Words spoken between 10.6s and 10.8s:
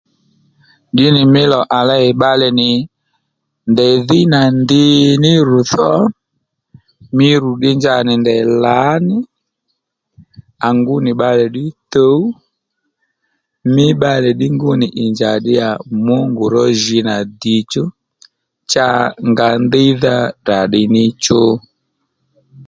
à